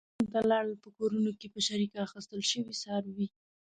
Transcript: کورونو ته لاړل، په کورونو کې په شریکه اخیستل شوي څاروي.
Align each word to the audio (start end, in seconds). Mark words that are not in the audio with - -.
کورونو 0.09 0.29
ته 0.33 0.39
لاړل، 0.49 0.75
په 0.83 0.89
کورونو 0.97 1.31
کې 1.39 1.47
په 1.53 1.59
شریکه 1.67 1.97
اخیستل 2.07 2.41
شوي 2.51 2.73
څاروي. 2.81 3.27